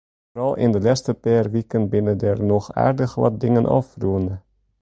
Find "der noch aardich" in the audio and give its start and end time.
2.21-3.13